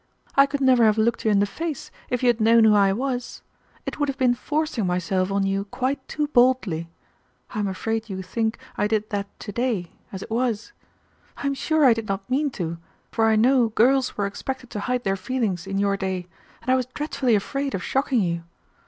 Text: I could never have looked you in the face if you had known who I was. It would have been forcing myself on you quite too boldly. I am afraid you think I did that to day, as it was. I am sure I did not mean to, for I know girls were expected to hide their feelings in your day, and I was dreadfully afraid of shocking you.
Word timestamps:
I 0.35 0.47
could 0.47 0.61
never 0.61 0.83
have 0.85 0.97
looked 0.97 1.25
you 1.25 1.29
in 1.29 1.41
the 1.41 1.45
face 1.45 1.91
if 2.09 2.23
you 2.23 2.27
had 2.27 2.41
known 2.41 2.63
who 2.63 2.73
I 2.73 2.91
was. 2.91 3.43
It 3.85 3.99
would 3.99 4.09
have 4.09 4.17
been 4.17 4.33
forcing 4.33 4.87
myself 4.87 5.31
on 5.31 5.45
you 5.45 5.65
quite 5.65 6.07
too 6.07 6.25
boldly. 6.29 6.89
I 7.51 7.59
am 7.59 7.67
afraid 7.67 8.09
you 8.09 8.23
think 8.23 8.57
I 8.79 8.87
did 8.87 9.11
that 9.11 9.27
to 9.41 9.51
day, 9.51 9.91
as 10.11 10.23
it 10.23 10.31
was. 10.31 10.71
I 11.37 11.45
am 11.45 11.53
sure 11.53 11.85
I 11.85 11.93
did 11.93 12.07
not 12.07 12.27
mean 12.31 12.49
to, 12.49 12.79
for 13.11 13.25
I 13.27 13.35
know 13.35 13.69
girls 13.69 14.17
were 14.17 14.25
expected 14.25 14.71
to 14.71 14.79
hide 14.79 15.03
their 15.03 15.15
feelings 15.15 15.67
in 15.67 15.77
your 15.77 15.97
day, 15.97 16.25
and 16.63 16.71
I 16.71 16.75
was 16.75 16.87
dreadfully 16.87 17.35
afraid 17.35 17.75
of 17.75 17.83
shocking 17.83 18.21
you. 18.21 18.41